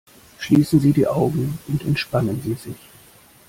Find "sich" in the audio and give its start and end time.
2.55-2.89